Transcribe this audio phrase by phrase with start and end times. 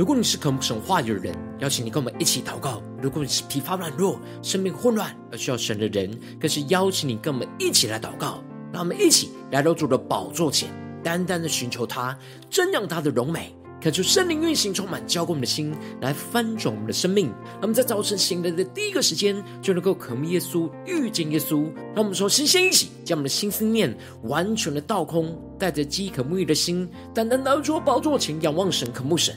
[0.00, 8.42] 如果你是渴慕神话语的人，邀请你跟我们一起祷告；如果你是疲乏软弱、生命混乱而需要神的人，更是邀请你跟我们一起来祷告。
[8.72, 10.70] 让我们一起来到主的宝座前，
[11.04, 12.18] 单单的寻求他，
[12.50, 13.54] 瞻仰他的荣美。
[13.78, 17.26] 恳求圣灵运行，充满浇灌我们的心，来翻转我们的生命。
[17.26, 21.64] 让我们在早晨醒来的第一个时间，就能够渴慕耶稣，遇见耶稣。
[21.94, 29.36] 让我们说，先先一起将我们的心思念完全的倒空，带着饥渴沐浴的心，单单来到宝座前，仰望神，渴慕神。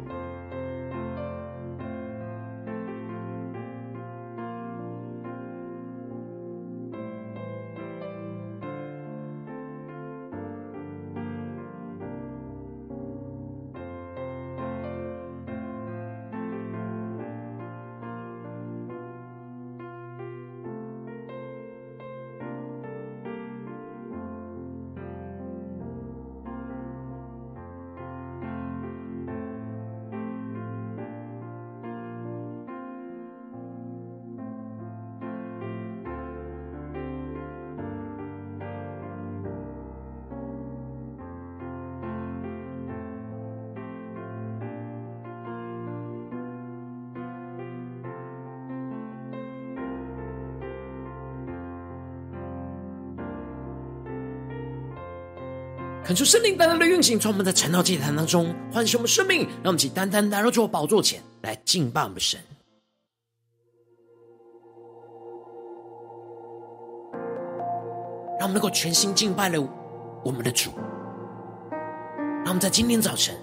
[56.11, 62.37] 恳求圣灵单单的运行，从我们在晨祷祭坛当中唤醒我们生命，让我们起单单来到主宝座前来敬拜我们神。
[68.37, 69.65] 让我们能够全心敬拜了
[70.21, 70.71] 我们的主。
[72.43, 73.33] 让我们在今天早晨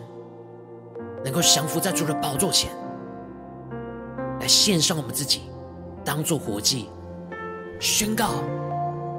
[1.24, 2.70] 能够降服在主的宝座前，
[4.40, 5.40] 来献上我们自己，
[6.04, 6.90] 当做活祭，
[7.80, 8.44] 宣告：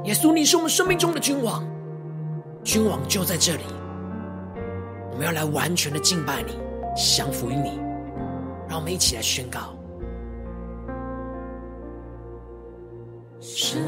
[0.04, 1.66] 耶稣，你是我们生命中的君王。
[2.72, 3.63] 君王就在这里，
[5.12, 6.56] 我们要来完全的敬拜你，
[6.96, 7.80] 降服于你。
[8.68, 9.75] 让我们一起来宣告：
[13.41, 13.81] 神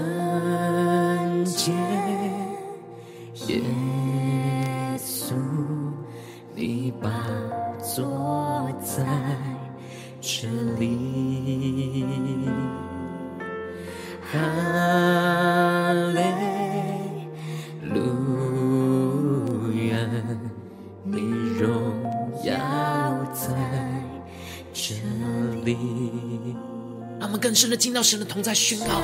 [27.82, 29.02] 听到神的同在，宣告。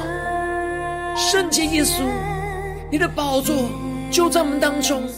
[1.17, 2.03] 圣洁耶稣，
[2.91, 3.71] 你的宝座
[4.11, 5.09] 就在我们当中，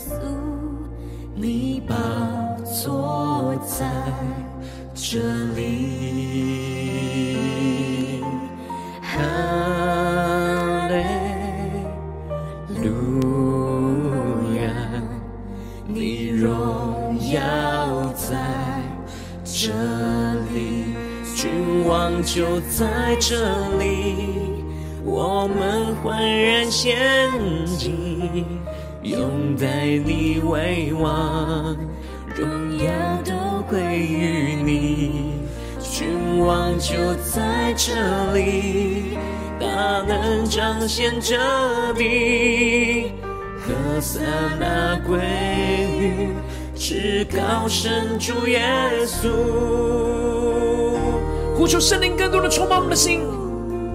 [40.99, 41.37] 彰显这
[41.93, 43.13] 地，
[43.61, 44.19] 何塞
[44.59, 45.17] 那归
[45.97, 46.27] 于
[46.75, 48.61] 至高神主耶
[49.05, 49.29] 稣。
[51.55, 53.21] 呼求圣灵更多的充满我们的心，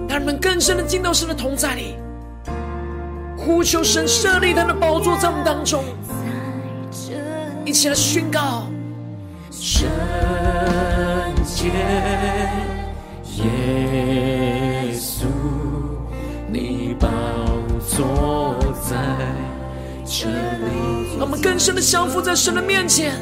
[0.09, 1.95] 让人们更深的进到神的同在里。
[3.37, 5.83] 呼求神设立他的宝座在我们当中，
[7.65, 8.63] 一起来宣告：
[9.51, 9.87] 圣
[11.45, 11.67] 洁
[13.35, 15.25] 耶稣，
[16.99, 17.07] 宝
[17.87, 18.95] 座在
[20.05, 21.17] 这里。
[21.17, 23.13] 让我们更深的降服在神的面前。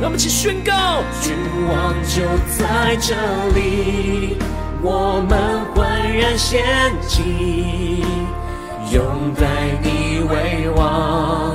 [0.00, 1.36] 让我们一起宣告，君
[1.68, 2.22] 王就
[2.58, 3.14] 在这
[3.54, 4.36] 里，
[4.82, 6.60] 我们焕然献
[7.06, 8.04] 祭，
[8.92, 9.46] 拥戴
[9.82, 11.54] 你为王，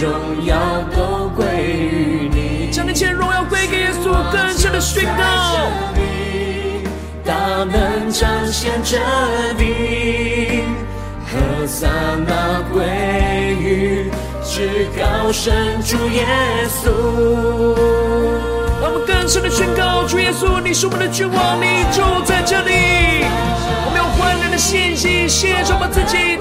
[0.00, 0.56] 荣耀
[0.90, 2.72] 都归于你。
[2.72, 5.22] 将一切荣耀归给耶稣，更深的宣告，
[7.24, 8.98] 大能彰显着
[9.56, 10.64] 你。
[11.30, 11.86] 何塞
[12.26, 12.84] 那归
[13.60, 14.10] 于
[14.44, 16.26] 至高神主耶
[16.68, 16.90] 稣。
[18.82, 23.24] 让我们更深的宣告：主耶稣，你是我们的君王，你就在这里。
[23.84, 26.36] 我们用欢乐的献祭献上我们自己，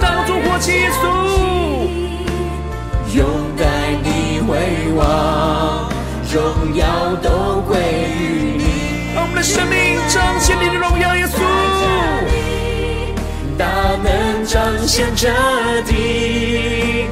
[0.62, 0.72] 当作活祭。
[0.78, 1.04] 耶稣，
[3.16, 3.25] 拥
[3.58, 3.66] 戴
[4.04, 4.08] 你
[4.48, 4.54] 为
[4.96, 5.90] 王，
[6.31, 6.86] 荣耀
[7.22, 7.80] 都归
[8.19, 8.22] 于
[8.58, 8.63] 你。
[9.16, 11.42] 让我们的生命彰显你的荣耀，耶稣。
[13.58, 13.66] 大
[14.04, 15.30] 能彰显着
[15.86, 17.06] 地，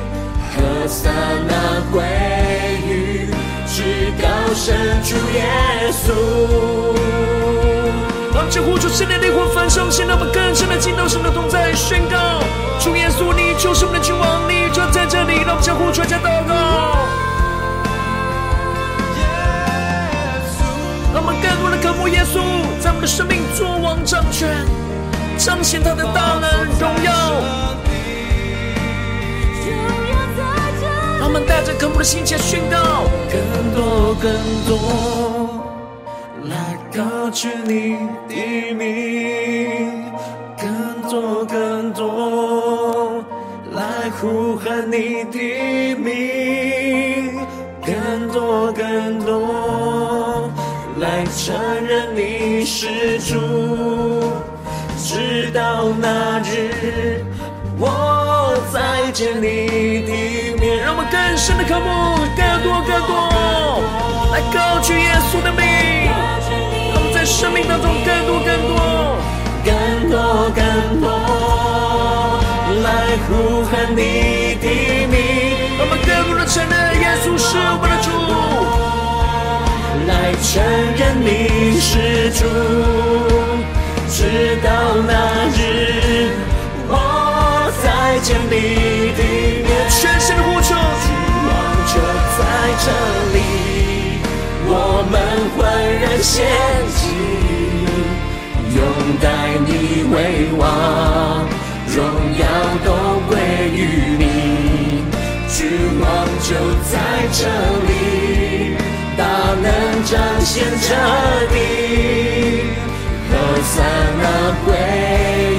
[0.56, 1.10] 何撒
[1.48, 2.02] 那归
[2.88, 3.30] 于
[3.68, 6.13] 至高神主耶稣。
[8.51, 12.42] 让我们呼出圣灵的灵火焚烧，现在我们更深的进到神的同在，宣告
[12.80, 15.44] 主耶稣，你就是我们的君王，你就在这里。
[15.46, 16.54] 让我们呼出来，祷告。
[21.13, 22.42] 让我们更多的渴慕耶稣，
[22.81, 24.50] 在我们的生命作王掌权。
[25.38, 27.13] 彰显他的大能荣耀，
[31.19, 33.40] 让我们带着渴慕的心切宣告，更
[33.75, 34.34] 多更
[34.68, 35.38] 多
[36.91, 37.95] 高举你
[38.27, 40.03] 的名，
[40.57, 43.24] 更多更多
[43.71, 47.39] 来呼喊你的名，
[47.86, 50.50] 更多更多
[50.97, 51.56] 来承
[51.88, 53.38] 认你是主。
[54.97, 57.24] 直到那日，
[57.77, 60.12] 我再见你的
[60.59, 60.83] 面。
[60.83, 61.85] 让我们更深的渴慕，
[62.35, 63.13] 更多更多
[64.33, 65.69] 来高举耶稣的名。
[76.51, 78.10] 承认耶稣是我们的主，
[80.07, 80.12] 来
[80.42, 80.50] 承
[80.98, 82.42] 认你是主。
[84.10, 84.68] 直到
[85.06, 85.12] 那
[85.54, 86.34] 日，
[86.88, 86.94] 我
[87.84, 89.22] 再见你的
[89.62, 91.07] 面，全身的呼求，君
[91.46, 91.50] 王
[91.86, 91.94] 就
[92.36, 92.42] 在
[92.81, 92.86] 这
[93.31, 93.38] 里，
[94.66, 94.74] 我
[95.12, 95.13] 们
[95.56, 95.57] 欢
[96.02, 96.34] 然献
[96.98, 97.00] 祭，
[98.74, 98.78] 拥
[99.22, 99.24] 戴
[99.68, 99.69] 你
[100.12, 100.18] 为
[100.57, 100.66] 王，
[101.94, 101.98] 荣
[102.40, 102.42] 耀
[102.84, 102.88] 都
[103.30, 103.38] 归
[106.50, 106.98] 就在
[107.31, 107.46] 这
[107.86, 108.74] 里，
[109.16, 109.24] 大
[109.62, 109.69] 能
[110.04, 110.90] 彰显着
[111.54, 111.56] 地。
[113.30, 113.31] 何
[113.62, 113.84] 撒
[114.18, 114.24] 那
[114.66, 114.74] 归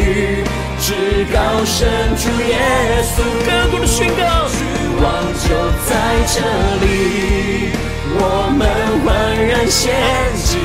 [0.01, 0.43] 于
[0.81, 0.89] 至
[1.33, 1.79] 高神
[2.17, 2.59] 主耶
[3.05, 4.59] 稣，更多的宣告，君
[5.01, 5.07] 王
[5.39, 5.47] 就
[5.87, 5.91] 在
[6.27, 6.35] 这
[6.85, 7.71] 里，
[8.19, 8.21] 我
[8.59, 8.61] 们
[9.05, 9.07] 欢
[9.47, 9.95] 然献
[10.43, 10.59] 祭，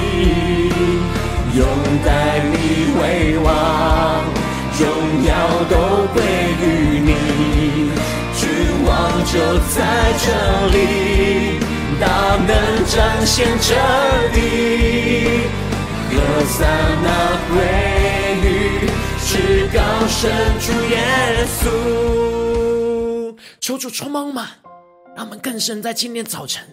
[1.56, 1.62] 拥
[2.04, 2.56] 戴你
[3.00, 3.45] 为王，
[4.80, 4.83] 荣
[5.24, 5.30] 耀
[5.69, 5.74] 都
[6.16, 6.18] 归
[6.63, 6.66] 于
[7.00, 7.13] 你。
[8.85, 9.33] 光就
[9.73, 10.25] 在这
[10.67, 11.59] 里，
[11.99, 13.75] 大能彰显着
[14.31, 14.37] 地。
[16.11, 16.65] 何撒
[17.03, 17.07] 那
[17.51, 17.55] 归
[18.41, 18.45] 于
[19.25, 20.95] 至高神主耶
[21.45, 23.35] 稣。
[23.59, 24.45] 求主充满我们，
[25.15, 26.63] 让我们更深在今天早晨，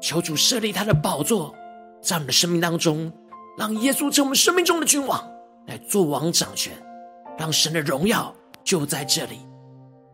[0.00, 1.54] 求主设立他的宝座
[2.02, 3.10] 在我们的生命当中，
[3.56, 5.26] 让耶稣成为我们生命中的君王，
[5.66, 6.72] 来做王掌权，
[7.38, 9.38] 让神的荣耀就在这里。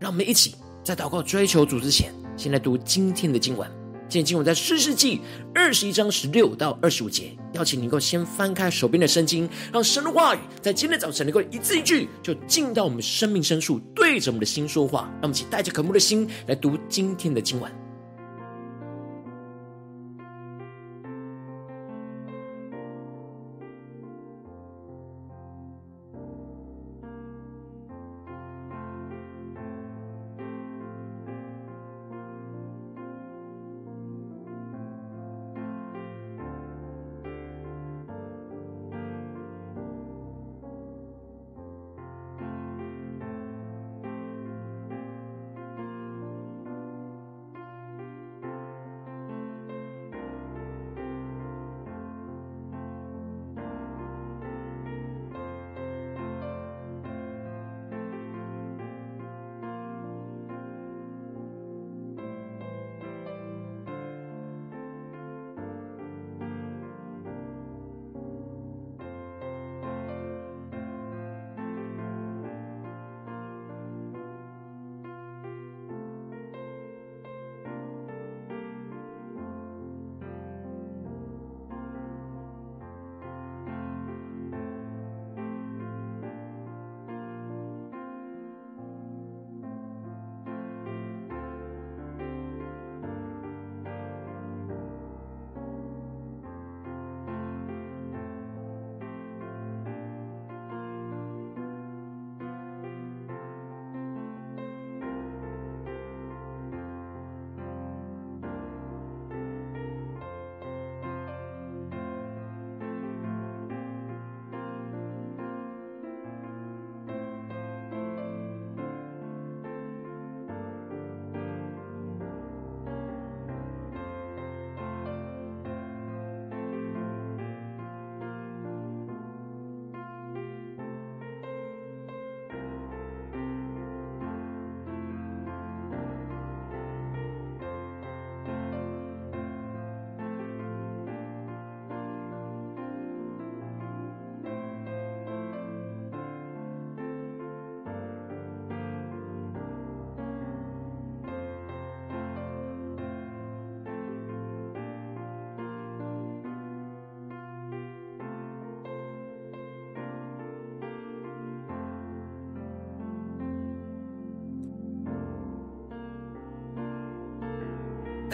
[0.00, 3.66] 让我们一起在祷告追求主之前，先来读今天的经文。
[4.06, 5.22] 今天经文在诗世纪
[5.54, 15.08] 二十一章十六到二十五节，邀请你能够先翻开手边的圣经，让神的话语在今天早晨能够一字一句就进到我们生命深处，对着我们的心说话。
[15.14, 17.72] 让我们一起带着渴慕的心来读今天的经文。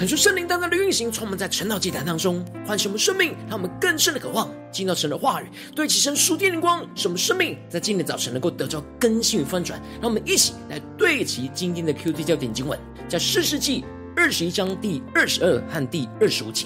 [0.01, 9.79] 恳求圣灵单单的运行，充满在晨祷祭坛当中，唤醒我们生命，让我们更深的渴望进到神的话语，对齐神属天的光，使我们生命在今天早晨能够得到更新与翻转。
[10.01, 12.81] 让我们一起来对齐今天的 QT 焦点经文，
[13.11, 13.85] 在士师记
[14.17, 16.65] 二十一章第二十二和第二十五节，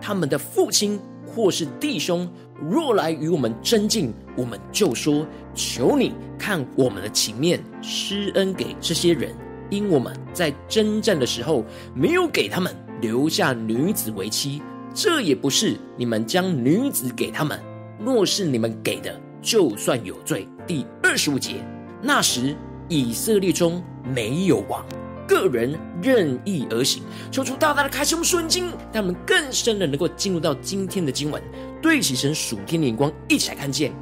[0.00, 2.32] 他们的父亲或是弟兄
[2.70, 9.34] 若来与我们争竞，我们就说：求你看我们的情面，施恩给这些人。
[9.70, 14.62] 因我们在征战的时候没有给他们留下女子为妻，
[14.94, 17.58] 这也不是你们将女子给他们。
[17.98, 20.48] 若是你们给的，就算有罪。
[20.66, 21.64] 第二十五节，
[22.00, 22.56] 那时
[22.88, 23.82] 以色列中
[24.14, 24.84] 没有王，
[25.26, 27.02] 个人任意而行。
[27.30, 31.42] 求主大大的开胸顺经，让我们更深的能够进入到今天的经文，
[31.82, 33.92] 对齐神属天的眼光，一起来看见，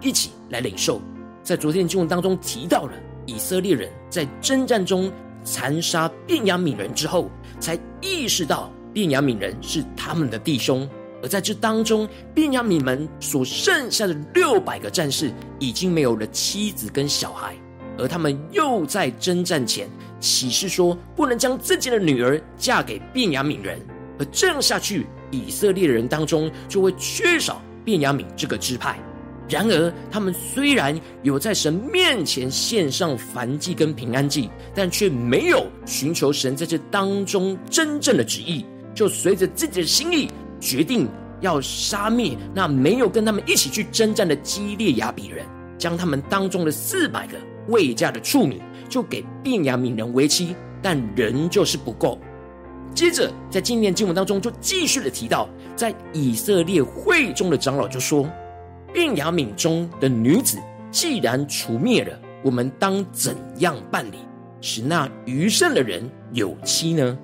[0.00, 1.00] 一起来领受。
[1.42, 2.92] 在昨天的经文当中提到了。
[3.26, 5.12] 以色列人在征战中
[5.44, 7.30] 残杀便雅悯人之后，
[7.60, 10.88] 才意识到便雅悯人是他们的弟兄。
[11.22, 17.56] 而在这当中，便雅悯们所剩下的六百个战士已经没有了妻子跟小孩，
[17.98, 19.88] 而他们又在征战前
[20.20, 23.80] 起誓说，不能将自己的女儿嫁给便雅悯人。
[24.18, 28.98] 而这样下去，以色列人当中就会缺少便雅悯这个支派。
[29.48, 41.08] 然而，他们虽然有在神面前献上燔祭跟平安祭，但却没有寻求神在这当中真正的旨意，就随着自己的心意，决定
[41.40, 45.46] 要杀灭那没有跟他们一起去征战的基列雅比人，
[45.78, 47.36] 将他们当中的四百个
[47.68, 52.18] 未嫁的处女，就给便雅悯人为妻，但仍旧是不够。
[52.92, 58.28] 接着，在今年经文当中，就继续的提到，在以色列会中的长老就说。
[58.96, 60.56] 便雅悯中的女子
[60.90, 64.16] 既然除灭了，我们当怎样办理，
[64.62, 67.18] 使那余剩的人有妻呢？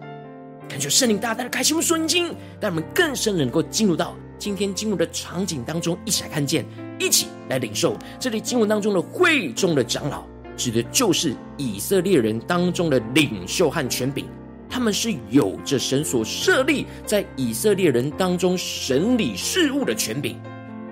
[0.68, 2.26] 感谢圣灵大大的开启我们圣经，
[2.60, 6.62] 让我们更深能够进入到今天经文的场景当中，一起来看见，
[6.98, 7.96] 一起来领受。
[8.20, 10.24] 这里经文当中的会中的长老，
[10.58, 14.26] 指的就是以色列人当中的领袖和权柄，
[14.68, 20.38] 他们是有着神所设立在以色列人当中审理事务的权柄。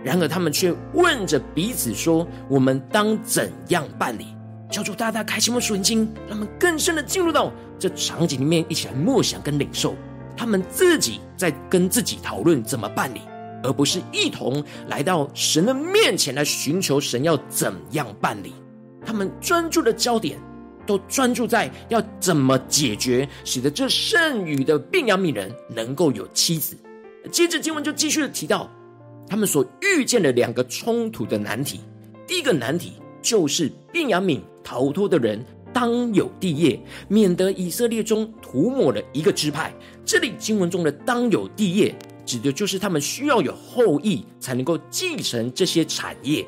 [0.03, 4.29] 然而，他们却问着彼此说：“我们当怎样办理？”
[4.73, 9.95] 求主大大开启我们属灵经，让我们更深的进入到这场景里面，一起来默想跟领受。
[10.37, 13.21] 他们自己在跟自己讨论怎么办理，
[13.63, 18.55] 而不是一同来到神的面前来寻求神要怎样办理。
[19.05, 20.39] 他们专注的焦点
[20.87, 26.75] 都专注在要怎么解决，使得这剩余的便雅悯人能够有妻子。
[27.31, 28.71] 接着经文就继续的提到。
[29.31, 31.79] 他们所遇见的两个冲突的难题，
[32.27, 35.41] 第一个难题就是便雅敏逃脱的人
[35.73, 39.73] 当有地业，免得以色列中涂抹了一个支派。
[40.05, 41.95] 这里经文中的当有地业，
[42.27, 46.45] 指的就是他们需要有后裔才能够继承这些产业。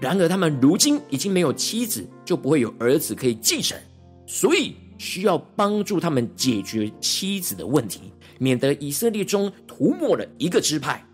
[0.00, 3.78] 然而他们如今已经没有妻子，就不会有儿子可以继承，
[4.26, 8.00] 所以需要帮助他们解决妻子的问题，
[8.38, 11.06] 免得以色列中涂抹了一个支派。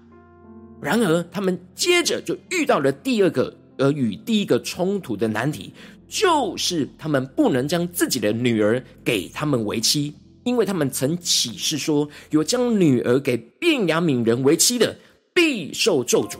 [0.80, 5.72] 然而，他们接着就遇到了第二个，而与第一个冲突的难题，
[6.08, 14.96] 就是他们不能将自己的女儿给他们为妻，因为他们曾起誓说，有将女儿给便雅悯人为妻的，
[15.34, 16.38] 必受咒诅。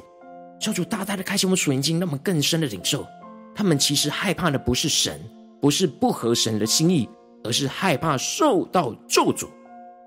[0.60, 3.06] 教主大大的开启我们属灵经，让我们更深的领受。
[3.54, 5.20] 他们其实害怕的不是神，
[5.60, 7.08] 不是不合神的心意，
[7.42, 9.48] 而是害怕受到咒诅，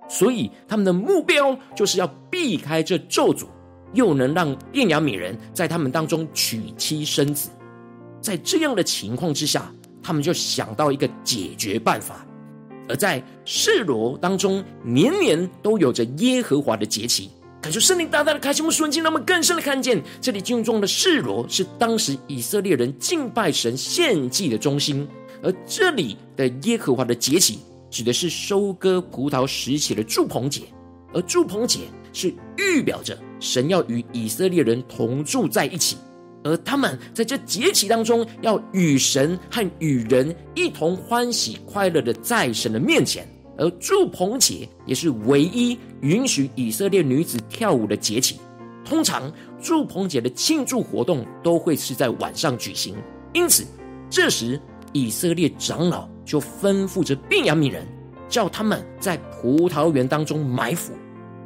[0.10, 3.48] 所以他们的目标就是要避开这咒诅。
[3.94, 7.50] 又能让便雅悯人在他们当中娶妻生子，
[8.22, 12.26] 在这样的情况之下，他们就想到一个解决办法。
[12.90, 17.30] 而在示罗当中，年年都有着耶和华的节期，
[17.62, 25.08] 感受圣灵大大的开启我们属灵，让我们更深的看见，这里经文中的示罗是当时以色列人敬拜神献祭的中心，
[25.42, 30.64] 而这里的耶和华的节期，指的是收割葡萄时期的祝棚节，
[31.14, 31.82] 而祝棚节
[32.12, 33.18] 是预表着。
[33.42, 35.98] 神要与以色列人同住在一起，
[36.44, 43.28] 而他们在这节期当中，要与神和与人一同欢喜快乐的在神的面前。
[43.58, 48.40] 而祝棚节也是唯一允许以色列女子跳舞的节期。
[48.84, 49.32] 通常
[49.62, 52.96] 祝棚节的庆祝活动都会是在晚上举行，
[53.34, 53.66] 因此
[54.10, 54.60] 这时
[54.94, 57.86] 以色列长老就吩咐着便雅悯人，
[58.28, 60.94] 叫他们在葡萄园当中埋伏。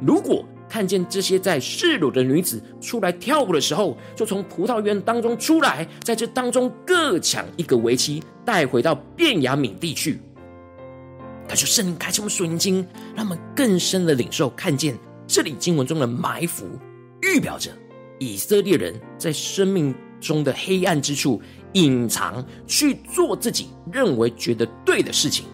[0.00, 10.18] 如果看见这些在示罗的女子出来跳舞的时候，就从葡萄园当中出来，在这当中各抢一个为妻，带回到便雅悯地去。
[11.46, 16.66] 感谢圣灵开启我们属灵经，让我们更深的领受看见这里经文中的埋伏，
[17.22, 17.70] 预表着
[18.18, 21.40] 以色列人在生命中的黑暗之处
[21.74, 25.46] 隐藏，去做自己认为觉得对的事情。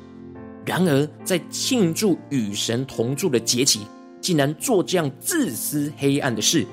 [0.65, 3.81] 然而，在庆祝与神同住的节期，
[4.23, 6.67] 竟然做这样自私黑暗的事。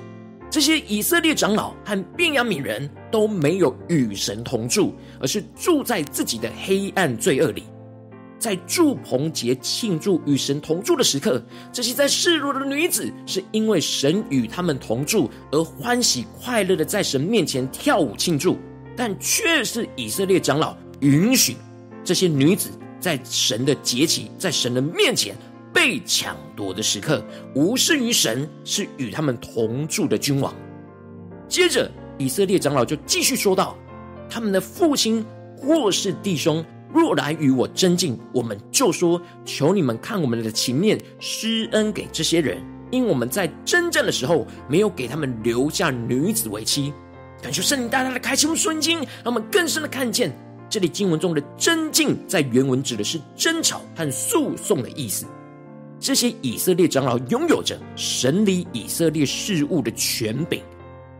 [0.48, 7.64] 这些以色列长老和便雅悯人都没有与神同住，而是住在自己的黑暗罪恶里。
[8.38, 11.40] 在祝棚节庆祝与神同住的时刻，
[11.70, 18.56] 这些在示罗的女子是因为神与他们同住而欢喜快乐的在神面前跳舞庆祝，
[18.96, 21.54] 但却是以色列长老允许
[22.02, 25.36] 这些女子在神的节期，在神的面前
[25.72, 30.54] 被抢夺的时刻，无视于神是与他们同住的君王。
[31.48, 33.76] 接着，以色列长老就继续说道
[34.28, 35.24] ：“他们的父亲
[35.56, 46.92] 或是弟兄。”若来与我争竞，我们就说：求你们看我们的情面，施恩给这些人，因我们在征战的时候，没有给他们留下女子为妻。
[47.40, 50.36] 感谢圣灵大大的开启我们属灵经，让我们更深的看见
[50.68, 55.26] 这里经文中的争竞，在原文指的是争吵和诉讼的意思。
[56.00, 60.62] 这些以色列长老拥有着审理以色列事务的权柄，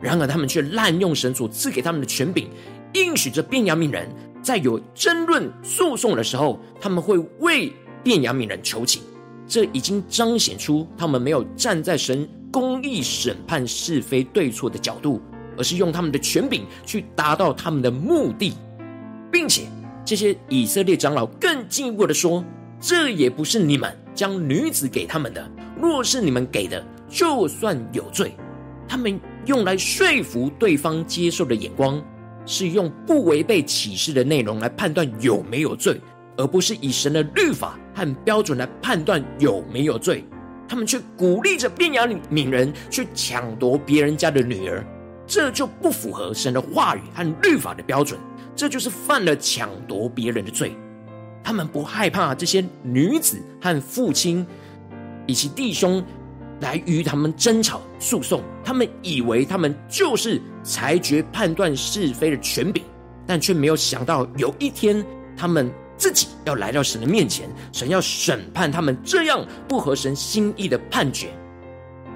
[0.00, 2.48] 然而他们却滥用神所赐给他们的权柄，
[2.94, 4.08] 应许着便雅悯人。
[4.42, 7.70] 在有争论诉讼的时候，他们会为
[8.02, 9.02] 便雅悯人求情，
[9.46, 15.20] 这已经彰显出他们没有站在神公义审判是非对错的角度，
[15.58, 18.54] 而是用他们的权柄去达到他们的目的，
[19.30, 19.64] 并且
[20.06, 22.42] 这些以色列长老更进一步的说
[22.80, 28.36] ：“这也不是你们将女子给他们的，若是你们给的，就算有罪。”
[28.86, 31.98] 他们用来说服对方接受的眼光。
[32.44, 35.98] 是用不违背启示的内容来判断有没有罪，
[36.36, 40.24] 而不是以神的律法和标准来判断有没有罪。
[40.68, 44.84] 他们却鼓励着便雅悯人去抢夺别人家的女儿，
[45.26, 48.18] 这就不符合神的话语和律法的标准。
[48.54, 50.72] 这就是犯了抢夺别人的罪。
[51.42, 54.46] 他们不害怕这些女子和父亲
[55.26, 56.04] 以及弟兄。
[56.60, 62.84] 来与他们争吵诉讼，他们以为他们就是裁决判断是非的权柄，
[63.26, 65.02] 但却没有想到有一天
[65.34, 71.28] 他们自己要来到神的面前，神要审判他们这样不合神心意的判决。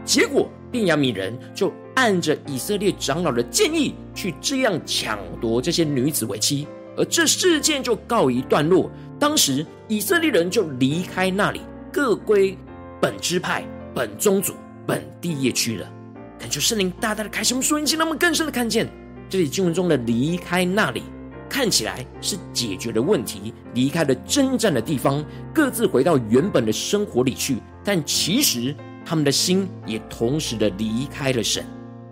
[0.04, 8.90] 结果，便雅悯人就按着以色列长老的建议，去这样抢夺这些女子为妻，而这事件就告一段落。
[9.18, 11.60] 当时以色列人就离开那里，
[11.92, 12.56] 各归
[13.00, 13.64] 本支派。
[13.96, 15.88] 本宗族、本地业区了，
[16.36, 18.90] 恳求圣灵大大的开启我们属灵心，让我们更深的看见
[19.30, 21.04] 这里经文中的离开那里，
[21.48, 25.24] 看起来是解决了问题，离开了征战的地方，
[25.54, 27.58] 各自回到原本的生活里去。
[27.84, 28.74] 但其实
[29.04, 31.64] 他们的心也同时的离开了神，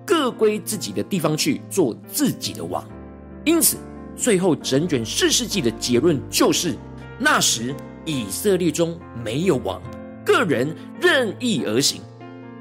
[0.06, 2.88] 各归自己的地方去做自己的王。
[3.44, 3.76] 因此，
[4.14, 6.76] 最后整卷士师记的结论就是：
[7.24, 7.72] 那时
[8.04, 9.80] 以色列中没有王。
[10.24, 12.00] 个人任意而行，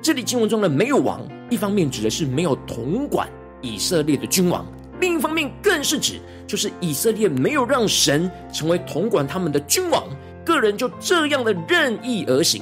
[0.03, 3.27] 这里经文中的没有王，一方面指的是没有统管
[3.59, 4.63] 以色列的君王，
[4.99, 10.03] 另一方面更是指就是以色列没有让神成为统管他们的君王，
[10.45, 12.61] 个人就这样的任意而行。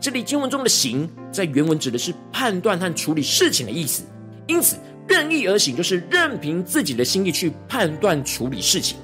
[0.00, 4.04] 这里经文中的行，在原文指的是判断和处理事情的意思，
[4.46, 4.76] 因此
[5.08, 8.96] 任意而行就是任凭自己的心意去判断处理事情。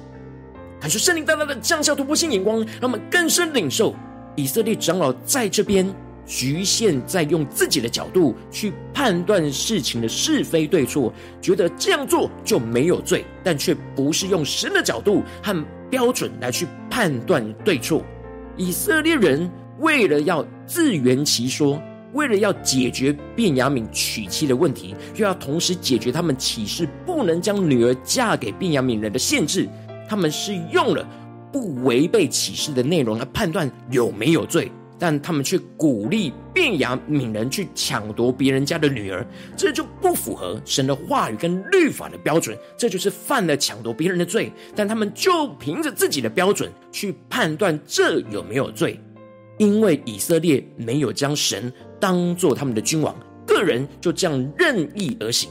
[0.79, 3.95] 感谢圣灵大大的降下突破性眼光，让我们更深领受。
[4.35, 5.91] 以色列长老在这边
[6.23, 11.11] 局限在用自己的角度去判断事情的是非对错，
[11.41, 18.03] 觉得这样做就没有罪，但却不是用神的角度和标准来去判断对错。
[18.55, 21.81] 以色列人为了要自圆其说，
[22.13, 29.67] 为了要解决便雅悯娶妻的问题，又要同时解决他们起誓不能将女儿嫁给便雅悯人的限制，
[30.07, 31.07] 他们是用了。
[31.49, 44.51] 不违背启示的内容来判断有没有罪，但他们却鼓励变雅悯人去抢夺别人家的女儿，这就不符合神的话语跟律法的标准，这就是犯了抢夺别人的罪。
[44.75, 48.99] 但他们就凭着自己的标准去判断这有没有罪，
[49.57, 53.15] 因为以色列没有将神当做他们的君王，
[53.47, 55.49] 个人就这样任意而行。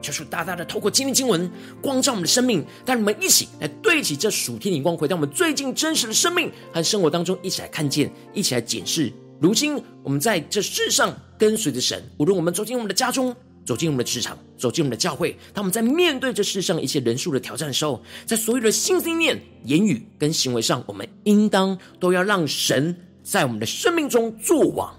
[0.00, 1.50] 就是大大的透过今天经文
[1.82, 9.12] 光照我们的生命，带我们一起来对齐这属天的光，回到我们最近真实的生命和生活当中，一起来看见，一起来检视。
[9.40, 13.34] 如今我们在这世上跟随着神，无论我们走进我们的家中，
[13.64, 15.36] 走进我们的职场，走进我们的教会。
[15.52, 24.97] 当我们在面对这世上一切人数的挑战的时候，在所有的心念、言语跟行为上，我们应当都要让神在我们的生命中作王。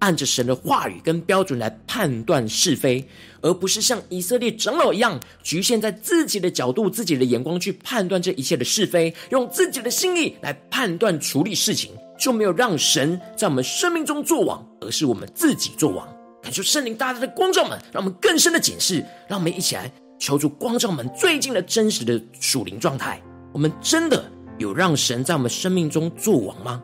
[0.00, 3.06] 按着神的话语跟标准来判断是非，
[3.40, 16.06] 而不是像以色列长老一样，局限在自己的角度、自己的眼光去判断这一切的是非，用自己的心意来判断处理事情，就没有让神在我们生命中作王，而是我们自己作王。
[16.42, 23.20] 感受圣灵大大的光照们，让我们更深的检视，让我们一起来求助光照们最近的真实的属灵状态。
[23.52, 26.82] 我们真的有让神在我们生命中作王吗？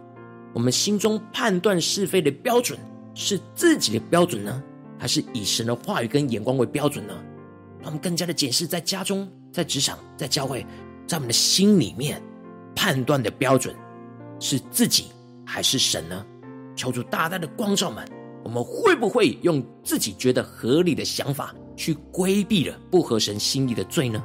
[0.54, 2.78] 我们心中判断是非的标准，
[3.14, 4.62] 是自己的标准呢，
[4.98, 7.14] 还是以神的话语跟眼光为标准呢？
[7.78, 10.64] 让我们更加的检视，在家中、在职场、在教会，
[11.06, 12.22] 在我们的心里面
[12.74, 13.74] 判断的标准
[14.38, 15.06] 是自己
[15.44, 16.24] 还是神呢？
[16.74, 18.08] 求主大大的光照们，
[18.44, 24.22] 我们会不会用自己觉得合理的想法去规避了不合神心意的罪呢？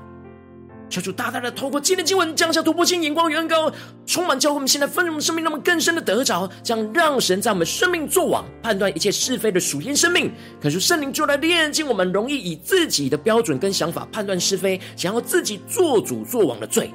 [0.89, 3.71] 求主大大的透过今天经文降下突破性眼光与恩膏，
[4.05, 10.31] 充满教会我们现在丰盛的生命，那么更深的得着，将让神在我们生命作王，判断一切是非的属天生命。
[10.61, 16.89] 可是圣灵就来炼净我们容易以自己的标准跟想法判断是非，想要自己做主作王的罪，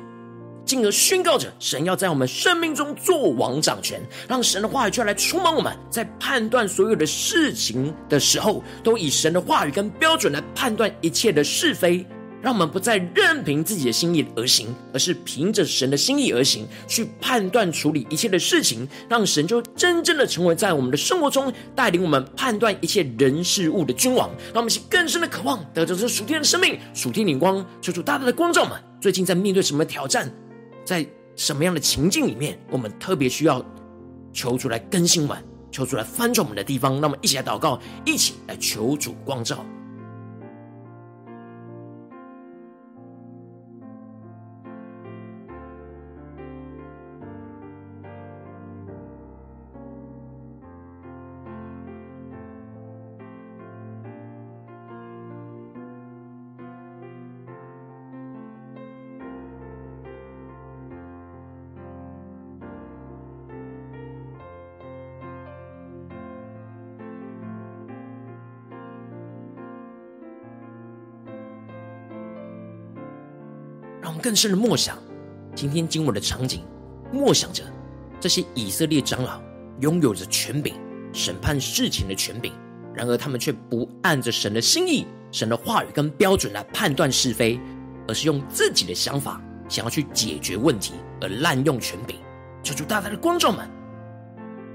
[0.64, 12.06] 进而宣告着神要在我们生命中作王掌权，让神的话语就来充满我们，在判断所有的事情的时候，都以神的话语跟标准来判断一切的是非。
[12.42, 24.28] 让我们不再任凭自己的心意而行，而是凭着神的心意而行，去判断处理一切的事情，让神就真正的成为在我们的生活中带领我们判断一切人事物的君王。
[24.52, 28.76] 让我们去更深的渴望得着这属天的生命、属天灵光，求主大大的光照们。
[29.00, 30.28] 最近在面对什么挑战，
[30.84, 33.64] 在什么样的情境里面，我们特别需要
[34.32, 35.38] 求主来更新我们，
[35.70, 37.00] 求主来翻转我们的地方。
[37.00, 39.64] 那么一起来祷告，一起来求主光照。
[74.18, 74.98] 更深的默想，
[75.54, 76.62] 今天经文的场景，
[77.12, 77.62] 默想着
[78.20, 79.40] 这些以色列长老
[79.80, 80.74] 拥有着权柄，
[81.12, 82.52] 审判事情的权柄，
[82.94, 87.60] 然而他们却不按着神的心意、神的话语跟标准来判断是非，
[88.08, 92.16] 而是用自己的想法想要去解决问题而滥用权柄。
[92.62, 93.68] 求主大大的光照们，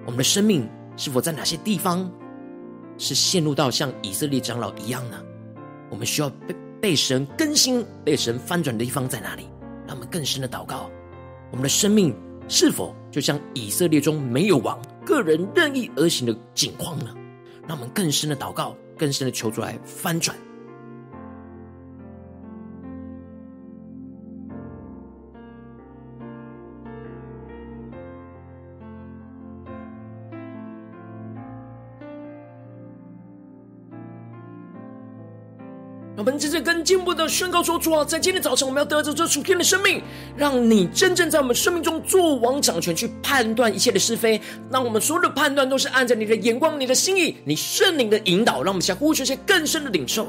[0.06, 2.10] 我们的生命是否在哪些地方
[2.98, 5.18] 是陷入到像以色列长老一样呢？
[5.90, 6.56] 我们需要被。
[6.82, 9.50] 被神更新、被神翻转的地方在哪里？
[9.88, 10.90] 让我们更深的祷告。
[11.52, 12.16] 我们的生命
[12.48, 17.14] 是否就像以色列中没有王、个人任意而行的景况呢？
[17.68, 20.36] 让我们更深的祷告，更深的求主来翻转。
[36.28, 40.04] 我们正在跟进一步的宣告说：出啊，在今天早晨，我们要得着这属天的生命，
[40.36, 44.42] 让你真正在我们生命中做王掌权，去判断一切的是非。
[44.70, 48.62] 让我们所有的判断都是按照你的眼光、你的心意、你圣灵的引导。
[48.62, 50.28] 让我们向呼求一些更深的领受。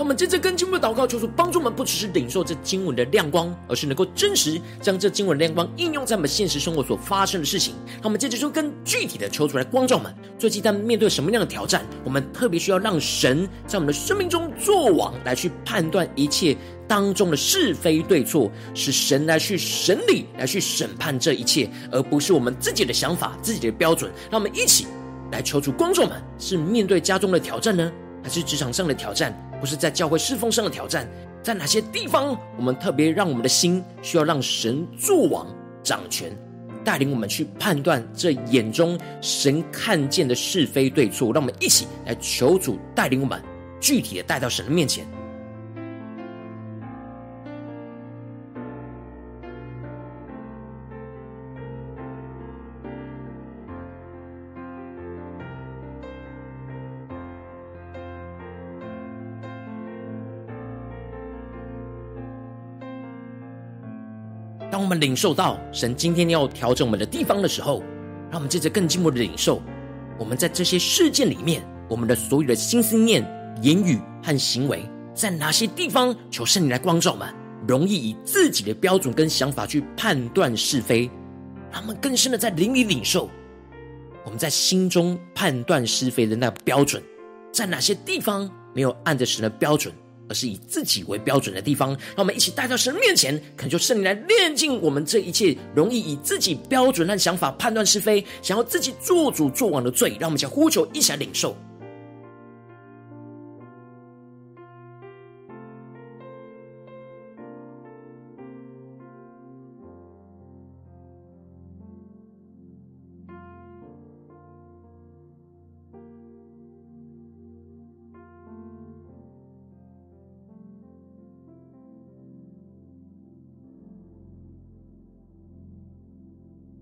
[0.00, 7.74] 让我们接着跟经文的祷告，求主帮助我们，不只是领受这经文的亮光，而是能够真实将这经文的亮光应用在我们现实生活所发生的事情。
[7.96, 10.10] 让我们接着就更具体的求主来光照我们。
[10.38, 16.56] 最近在面对什么样的挑战，我们特别需要让神在我们的生命中作王，来去判断一切
[16.88, 24.10] 当中的是非对错，是神来去审理，来去审判这一切，而不是我们自己的想法、自己的标准。
[24.30, 24.86] 让我们一起
[25.30, 27.92] 来求主光照我们，是面对家中的挑战呢，
[28.24, 29.38] 还是职场上的挑战？
[29.60, 31.06] 不是在教会侍奉上的挑战，
[31.42, 35.46] 在哪些地方，我们特别让我们的心需要让神做王
[35.82, 36.36] 掌权，
[36.82, 41.32] 带领我们去判断这眼中神看见的是非对错。
[41.32, 43.40] 让我们一起来求主带领我们，
[43.80, 45.06] 具体的带到神的面前。
[64.90, 67.80] 们领受到神今天要调整我们的地方的时候，
[68.28, 69.62] 让我们接着更进一步的领受。
[70.18, 73.24] 我们在这些事件里面，我们的所有的心思念、
[73.62, 77.32] 言语和行为，在哪些地方求圣灵来光照我们，
[77.68, 81.08] 容易以自己的标准跟想法去判断是非，
[81.70, 83.30] 让我们更深的在灵里领受。
[84.24, 87.00] 我们在心中判断是非的那个标准，
[87.52, 89.94] 在哪些地方没有按着神的标准，
[90.30, 100.16] 而是以自己为标准的地方，让我们一起带到神面前，恳求圣灵来炼尽我们这一切容易以自己标准和想法判断是非，想要自己做主做王的罪。
[100.20, 101.56] 让我们一起呼求，一起来领受。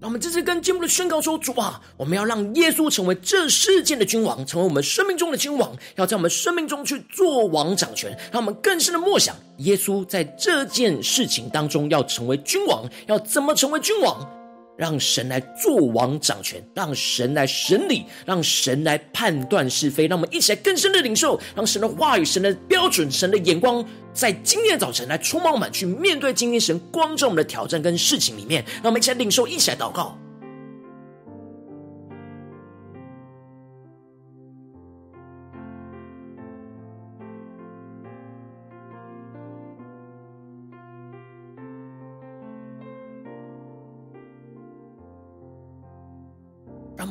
[0.09, 8.19] 我们这次跟节目的宣告说：“主啊，我们要让耶稣成为这世界的君王，成为我们生命中的君王，要在我们生命中去做王掌权。
[8.33, 14.38] 让我们更深的默想，耶稣在这件事情当中要成为君王，要怎么成为君王？
[14.79, 20.07] 让神来做王掌权，让神来审理，让神来判断是非。
[20.07, 30.17] 让我们一起来更深的领受，让神的话语、神的标准、神的眼光，在今天早晨来充满我们，去面对今天神光照我们的挑战跟事情里面，让我们一起来领受，一起来祷告。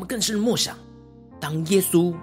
[0.08, 0.78] 更深的默想，
[1.40, 2.16] 当耶稣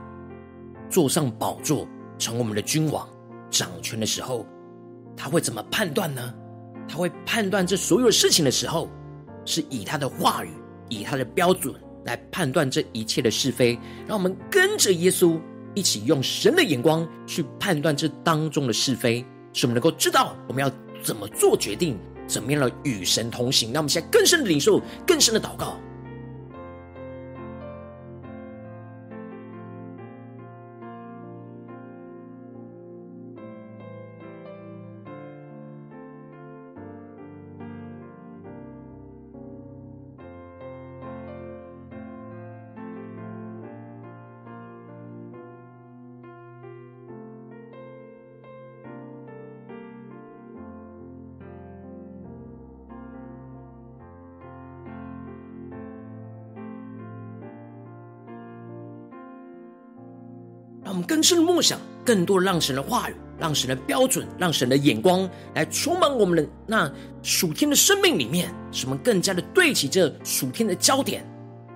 [0.88, 1.86] 坐上宝座，
[2.18, 3.08] 成为我们的君王、
[3.50, 4.46] 掌权的时候。
[5.16, 6.34] 他会怎么判断呢？
[6.88, 8.90] 他会判断这所有的事情的时候，
[9.44, 10.50] 是以他的话语、
[10.88, 11.72] 以他的标准
[12.04, 13.78] 来判断这一切的是非。
[14.08, 15.38] 让我们跟着耶稣
[15.72, 20.70] 一起用神的眼光去判断这当中的是非，使我们能够知道我们要
[21.00, 23.72] 怎么做决定，怎么样的与神同行。
[23.72, 25.78] 那我们现在更深的领受，更深的祷告。
[60.94, 66.88] 我们更深的梦想，更多让神的话语、让神的标准、让神的眼光来充满我们的那
[67.20, 71.28] 属天的生命里面，使我们更加的对齐这属天的焦点、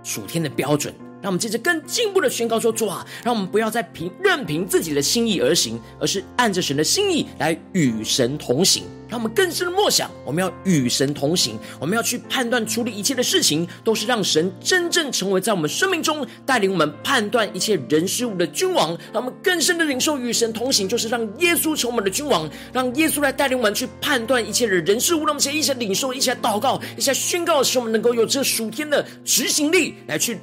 [0.05, 0.95] 属天的标准。
[1.21, 8.85] 让我们接着更进一步的宣告说：主啊，让我们不要再凭任凭自己的心意而行，而是按着神的心意来与神同行。
[9.09, 18.39] 让我们更深的默想，我们要与神同行，我们要去判断处理一切的事情，都是让神真正成为在我们生命中带领我们判断一切人事物。
[18.39, 18.97] 的君王。
[19.13, 25.19] 让我们更深的领受与神同行，就是让耶稣成为我们的君王，让耶稣来带领我们去判断一切的人事物。
[25.27, 30.39] 让我们一起来领受，一起来祷告，一起来宣告，使我们能够有这属天的执行力，来去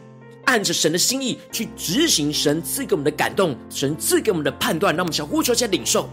[0.45, 4.93] 按着神的心意去执行神赐给我们的感动，神赐给我们的判断。
[4.95, 6.09] 让我们想呼求，先领受。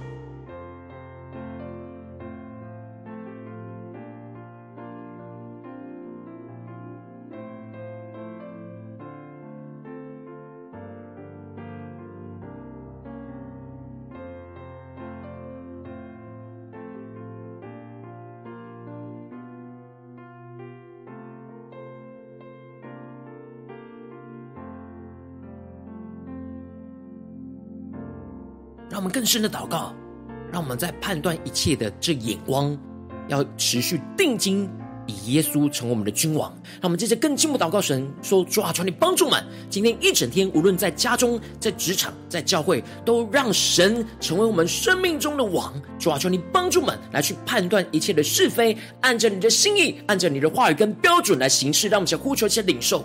[28.92, 29.94] 让我们更深的祷告，
[30.52, 32.76] 让我们在判断一切的这眼光，
[33.26, 34.68] 要持续定睛。
[35.06, 45.72] 以耶稣成为我们的君王，让我们接着更进一步祷告神说：主啊，求你帮助们，今天一整天，无论在家中、在职场、在教会，都让神成为我们生命中的王。
[45.98, 51.88] 主啊，求你帮助们来去判断一切的是非，按着你的心意，按着你的话语跟标准来行事。
[51.88, 53.04] 让我们先呼求，先领受。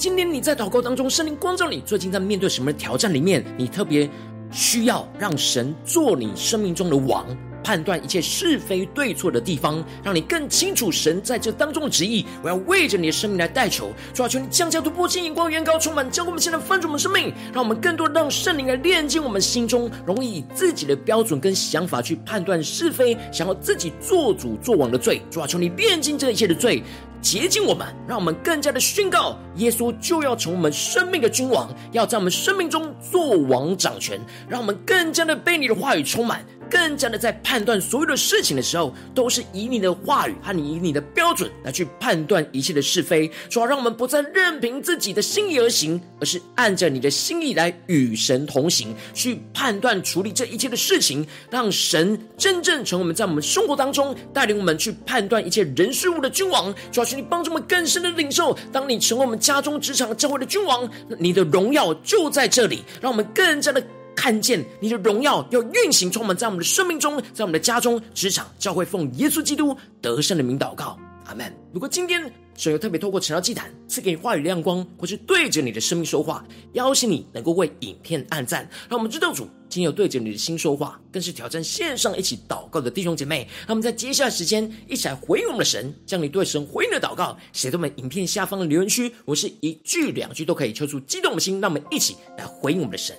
[0.00, 4.08] 今天你在祷告当中，圣灵光照你，最近在面对什么挑战里面，你特别
[4.50, 7.26] 需要让神做你生命中的王，
[7.62, 12.24] 判断一切是非对错的地方，让你更清楚神在这当中的旨意。
[12.42, 25.22] 我要为着你的生命来代求，主啊，求你降下突破性眼光，远高充满，将我们现在翻转我们生命，让我们更多让圣灵来炼净我们心中，容易以自己的标准跟想法去判断是非，想要自己做主做王的罪。
[25.30, 26.82] 主啊，求你炼净这一切的罪。
[27.22, 34.18] 洁净我们，让我们更加的宣告，耶稣就要成我们生命的君王，要在我们生命中做王掌权，
[34.48, 36.42] 让我们更加的被你的话语充满。
[36.70, 56.72] 更加的在判断所有的事情的时候，都是以你的话语和你以你的标准来去判断一切的是非，主要让我们不再任凭自己的心意而行，而是按着你的心意来与神同行，去判断处理这一切的事情，让神真正成为我们在我们生活当中带领我们去判断一切人事物的君王。
[56.92, 63.82] 主要是你帮助我们更深的领受，当你成为我们家中职场教会的君王，你的荣耀就在这里，让我们更加的。
[64.20, 71.50] 看见你的荣耀要运行充满在我们的生命中，在我们的家中、职场、教会，奉耶稣基督得胜的名祷告，阿门。
[71.72, 76.44] 如果今天神有特别透过晨祷祭坛赐给你话语亮光，或是对着你的生命说话，
[76.74, 83.48] 邀请你能够为影片按赞，让我们知道主今天有对着你的心说话，更是挑战线上一起祷告的弟兄姐妹。
[83.60, 93.16] 让我们在接下来时间一起来回应我们的神，将你对神回应的祷告写在我们影片下方的留言区，我是一句两句都可以抽出激动的心，让我们一起来回应我们的神。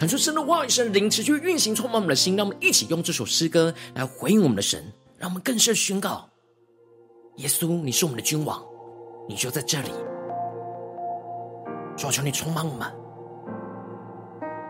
[0.00, 2.34] 传出神的话语，神的灵持续运行，充满我们的心。
[2.34, 4.82] 让我们一起用这首诗歌来回应我们的神，
[5.18, 6.26] 让我们更深宣告：
[7.36, 8.58] 耶稣，你是我们的君王，
[9.28, 9.90] 你就在这里。
[11.98, 12.90] 主啊，求你充满我们，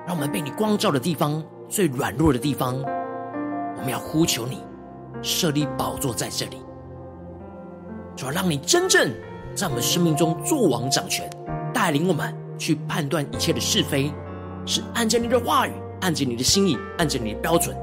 [0.05, 4.59] 让我们被你光照的地方，最软弱的地方，我们要呼求你，
[5.23, 6.57] 设立宝座在这里。
[8.17, 9.09] 主啊，让你真正
[9.55, 11.31] 在我们生命中作王掌权，
[11.73, 14.13] 带领我们去判断一切的是非。
[14.67, 17.77] 是按着你的话语，按着你的心意，按着你的标准，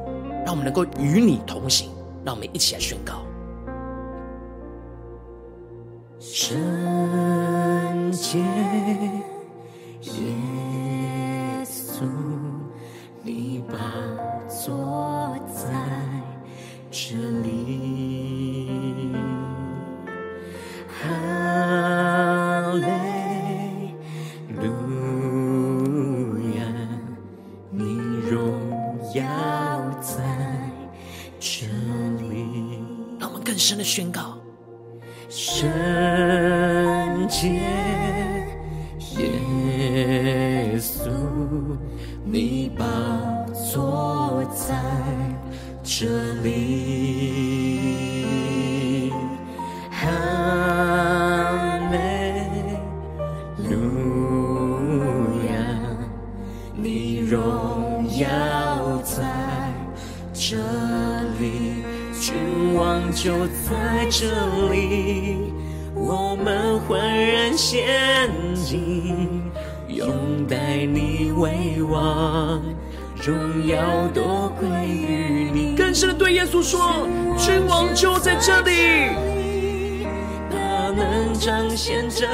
[0.46, 1.90] 让我们能够与你同行。
[2.26, 3.22] 让我们一起来宣告：
[6.20, 8.44] 圣洁
[33.58, 34.38] 更深的宣告：
[35.32, 35.68] 圣
[37.28, 37.77] 洁。
[76.48, 79.16] 稣说：君王就在这里，
[80.50, 80.58] 他
[80.96, 82.26] 能彰显这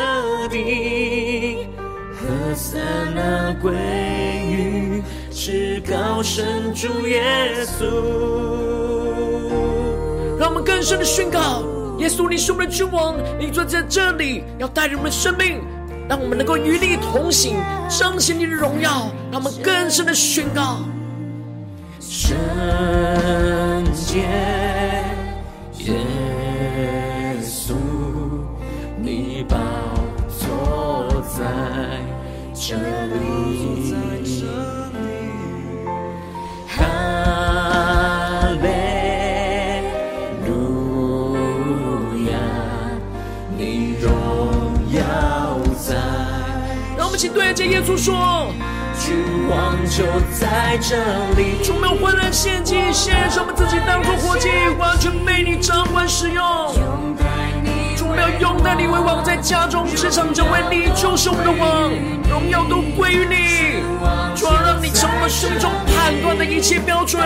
[0.49, 1.67] 地，
[2.13, 2.81] 和散
[3.15, 7.85] 那归于至高神主耶稣。
[10.39, 11.63] 让我们更深的宣告：
[11.99, 15.61] 耶稣，你是我们的君王，你坐在这里，要带领我们的生命，
[16.07, 17.57] 让我们能够与你同行，
[17.89, 19.09] 彰显你的荣耀。
[19.31, 20.79] 让我们更深的宣告：
[32.65, 32.79] 这里。
[36.65, 36.79] 哈
[38.61, 38.65] 利
[40.47, 41.35] 路
[42.29, 42.31] 亚，
[43.57, 44.07] 你荣
[44.93, 45.95] 耀在。
[46.97, 48.53] 让我们请对着耶稣说
[48.97, 49.13] ：“君
[49.49, 50.95] 王就在这
[51.35, 54.47] 里。”主，我们欢然献祭，献上我们自己当作活祭，
[54.79, 56.41] 完全被你掌管使用。
[58.13, 61.89] 我们要拥戴你为王，在家中、职场，成为你就是我们的王，
[62.29, 63.81] 荣耀都归于你。
[64.35, 67.19] 主要让你成为我生命中判断的一切标准。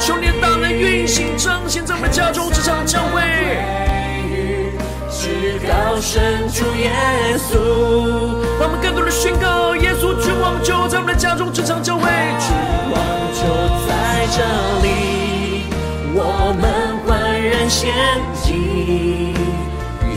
[0.00, 3.20] 求你大能运行，彰显在我们家中、职场、教会。
[5.12, 6.90] 至高神主耶
[7.36, 12.08] 稣，让我们更多的宣告：耶稣君王就在我们的家中，职场、教会，
[12.40, 12.56] 君
[12.88, 12.96] 王
[13.36, 13.44] 就
[13.84, 14.40] 在这
[14.80, 15.64] 里，
[16.14, 16.87] 我们
[17.68, 17.92] 欢然献
[18.42, 19.34] 祭，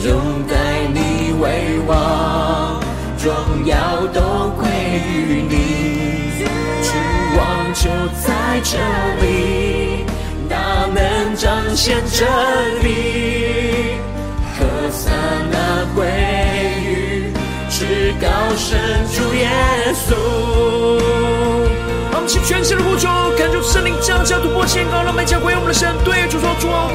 [0.06, 0.16] 拥
[0.48, 0.56] 戴
[0.94, 2.80] 你为王，
[3.22, 3.76] 荣耀
[4.14, 4.22] 都
[4.58, 4.70] 归
[5.06, 6.46] 于你。
[6.82, 6.94] 君
[7.38, 7.90] 王就
[8.22, 8.78] 在这
[9.20, 10.06] 里，
[10.48, 10.56] 大
[10.96, 12.26] 能彰显真
[12.86, 14.00] 理。
[14.90, 15.10] 撒
[15.50, 16.06] 那归
[16.84, 17.34] 于
[17.70, 18.28] 至高
[18.58, 18.78] 神
[19.14, 19.50] 主耶
[19.94, 20.16] 稣。
[22.12, 26.94] 让我们全心的呼求，感受圣灵降下突破线，高让每教会我们的神对主说：主啊，我们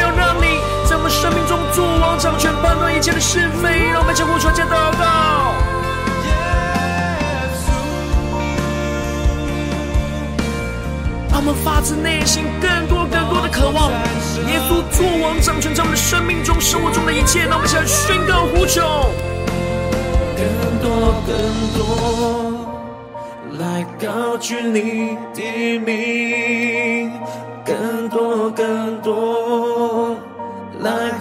[2.97, 3.91] 一切的是非。
[3.93, 5.55] 让我们将呼求加祷告。
[11.31, 13.93] 让我们发自内心更多更多的渴望，
[14.49, 17.45] 耶稣作王掌权在我们生命中、生活中的一切。
[17.45, 18.81] 让我们一起来宣告呼求，
[20.35, 20.47] 更
[20.81, 20.89] 多
[21.27, 21.37] 更
[21.77, 21.79] 多
[23.59, 27.13] 来高举你的名，
[27.67, 29.36] 更多更多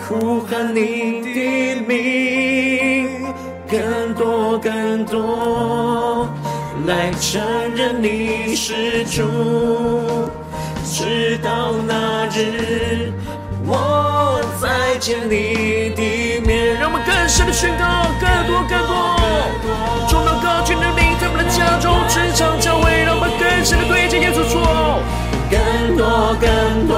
[0.07, 3.25] 呼喊你的名，
[3.67, 6.29] 更多更多。
[6.85, 7.41] 来承
[7.75, 9.23] 认你是主，
[10.85, 13.11] 直到那日
[13.65, 16.75] 我再见你的面。
[16.79, 18.93] 让我们更深的宣告，更多更多，
[20.07, 25.01] 众多高举的名在我们的家中、职场、教会，让我们更深的对着耶稣说，
[25.49, 26.93] 更多更多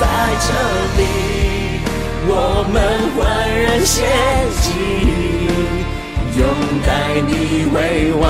[0.00, 0.06] 在
[0.40, 0.48] 这
[0.96, 1.02] 里，
[2.26, 2.32] 我
[2.72, 2.74] 们
[3.14, 3.20] 欢
[3.62, 4.08] 然献
[4.62, 4.66] 祭，
[6.38, 6.42] 拥
[6.86, 6.88] 戴
[7.28, 7.30] 你
[7.74, 7.76] 为
[8.14, 8.24] 王，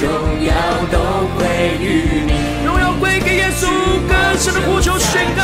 [0.00, 0.06] 荣
[0.46, 0.54] 耀
[0.92, 0.94] 都
[1.36, 1.40] 归
[1.80, 1.84] 于
[2.24, 2.30] 你。
[2.64, 3.66] 荣耀归给耶稣，
[4.06, 5.42] 更深的呼求宣告。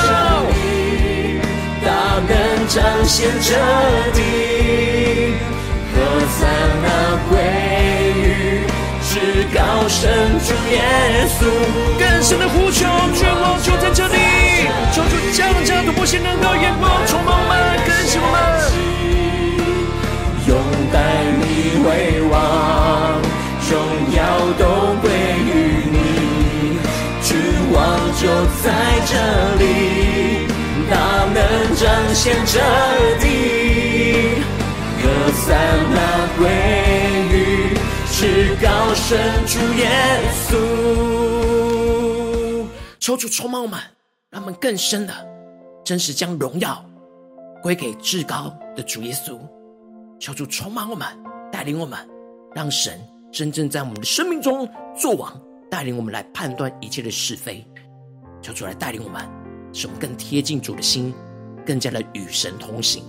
[1.84, 1.90] 大
[2.28, 2.32] 能
[2.68, 3.57] 彰显彻
[4.14, 4.22] 底，
[5.92, 5.98] 和
[6.30, 6.38] 散
[6.80, 6.86] 那
[7.28, 7.32] 归
[8.14, 8.22] 于
[9.03, 9.11] 至
[9.53, 9.98] 高神
[10.46, 10.78] 主耶
[11.26, 11.50] 稣。
[11.98, 12.86] 更深的呼求，
[13.16, 14.16] 君王就在这里，
[14.93, 17.51] 求主降下独不信任的眼光，充满们，
[17.86, 18.36] 跟随我们。
[20.47, 20.55] 拥
[20.93, 20.97] 待
[21.40, 21.43] 你
[21.86, 21.88] 为
[22.30, 22.32] 王，
[23.70, 23.72] 荣
[24.14, 24.20] 耀
[24.59, 24.62] 都
[25.01, 25.05] 归
[25.49, 25.51] 于
[25.90, 25.97] 你，
[27.22, 27.30] 君
[27.72, 27.80] 王
[28.20, 28.22] 就
[28.62, 28.64] 在
[29.09, 29.11] 这
[29.57, 29.64] 里，
[30.90, 30.93] 哪
[31.32, 31.40] 能
[31.74, 31.82] 彰
[32.14, 32.61] 显彻
[33.18, 33.24] 底？
[35.03, 35.43] 歌散
[35.95, 35.97] 那
[36.36, 36.40] 归
[37.30, 37.34] 于
[38.12, 39.09] 至高神
[39.47, 39.80] 主耶
[40.47, 40.51] 稣。
[43.01, 43.80] 求主充满们。
[44.33, 45.12] 让我们更深的、
[45.85, 46.83] 真实将荣耀
[47.62, 49.39] 归给至高的主耶稣。
[50.18, 51.07] 求主充满我们，
[51.53, 51.99] 带领我们，
[52.55, 52.99] 让神
[53.30, 54.66] 真正在我们的生命中
[54.97, 55.39] 作王，
[55.70, 57.62] 带领我们来判断一切的是非。
[58.41, 59.22] 求主来带领我们，
[59.70, 61.12] 使我们更贴近主的心，
[61.66, 63.05] 更加的与神同行。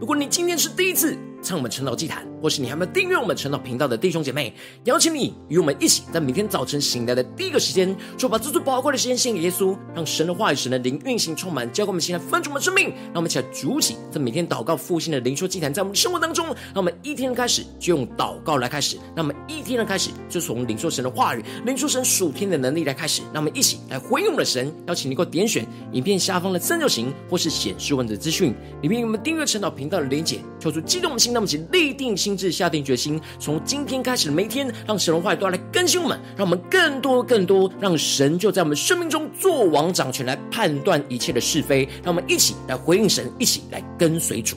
[0.00, 1.14] 如果你今天是第一次，
[1.46, 12.88] 唱我们晨祷祭坛，或是你还没有订阅我们晨祷频道的弟兄姐妹，邀请你与我们一起，在每天早晨醒来的第一个时间，就把这最宝贵的时间献给耶稣，让神的话语、神的灵运行充满，交给我们现在分足我们生命。
[12.88, 23.22] 让我们一起来筑起在每天祷告复兴的灵修祭坛，在我们的生活当中，让我们一天的开始就用祷告来开始，让我们一天的开始就从领受神的话语、领受神属天的能力来开始。
[23.32, 31.35] 让我们一起来回应我们的神，邀请你给我点选影片下方的三角形，或是显示文字资讯里面有我们订阅晨祷频道的连结，求出激动的心。
[31.36, 41.86] 那么，请立定心智，下定决心，从今天开始的每一天，让神的话语都要来更新我们，让我们更多、更多，让神就在我们生命中做王掌权，来判断一切的是非。
[42.02, 44.56] 让我们一起来回应神，一起来跟随主。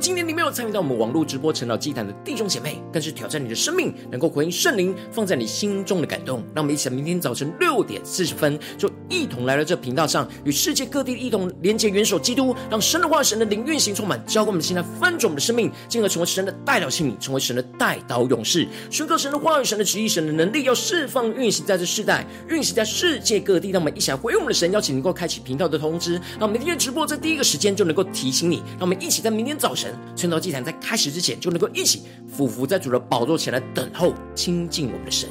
[0.00, 6.38] 今天你没有参与到我们网络直播晨祷祭坛的弟兄姐妹，更是挑战你的生命，能够回应圣灵放在你心中的感动。
[6.54, 23.70] 让我们一起在明天早晨六点四十分，就一同来到这频道上，与世界各地一同连接元首基督，让神的话、神的灵运行充满，交给我们现在翻转我们的生命，进而成为神的代祷器皿，成为神的代祷勇士，宣告神的话语、神的旨意、神的能力，要释放运行在这世代，运行在世界各地。
[23.70, 28.62] 让我们一起来回应我们的神，邀请能够开启频道的通知，让我们明天直播在第一个时间就能够提醒你。
[28.78, 29.87] 让我们一起在明天早晨。
[29.88, 35.28] 神晨祷祭坛在开始之前，就能够一起俯伏在主的宝座前来等候亲近我们的神。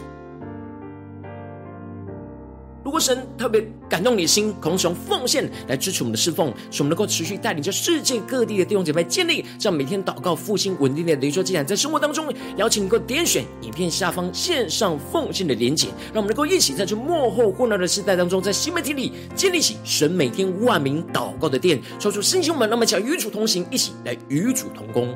[2.88, 25.14] 如果神特别感动你的心，可能使用奉献来支持我们的侍奉，使我们能够持续带领着世界各地的弟兄姐妹建立这样每天祷告复兴稳定的灵修祭坛，在生活当中，邀请能够点选影片下方线上奉献的连结，让我们能够一起在这幕后混乱的时代当中，在新媒体里建立起神每天万名祷告的殿，抽出弟兄们，让我们想与主同行，一起来与主同工。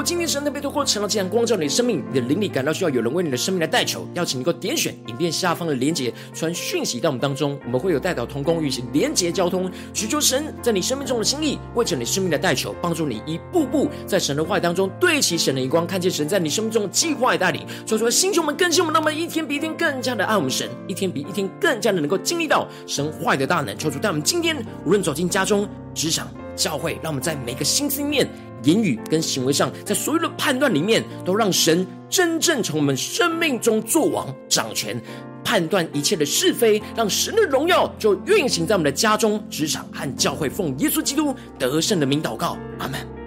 [0.00, 3.12] 果今天神特别透过成了这样光照你的生命，你的灵里感到需要有人。
[3.12, 17.66] 为你的生命来代求，邀请你能够点选影片下方的连结，传讯息到我们当中，我们会有代祷同工与其连结交通，寻求神在你生命中的心意，为着你生命的代求，帮助你一步步在神的话语当中对齐神的眼光，看见神在你生命中的计划与带领。
[17.84, 23.76] 所以说，星球们更新我们，那么一天比一天更加的爱我们神，一天比一天更加的能够经历到神话语的大能。
[23.76, 28.28] 求主带我们今天无论走进家中、职场、教会，让我们在每个心思念。
[28.64, 35.00] 言语跟行为上，在所有的判断里面，都让神真正从我们生命中做王、掌权，
[35.42, 40.48] 判断一切的是非，让神的荣耀就运行在我们的家中、职场和教会。
[40.50, 43.19] 奉耶稣基督得胜的名祷告，阿门。